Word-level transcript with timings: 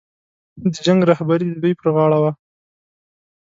د 0.61 0.73
جنګ 0.85 0.99
رهبري 1.11 1.47
د 1.51 1.55
دوی 1.63 1.73
پر 1.79 1.87
غاړه 1.95 2.17
وه. 2.23 2.31